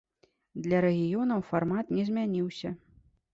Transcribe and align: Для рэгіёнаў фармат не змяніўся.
Для 0.67 0.79
рэгіёнаў 0.85 1.43
фармат 1.49 1.93
не 1.99 2.07
змяніўся. 2.09 2.73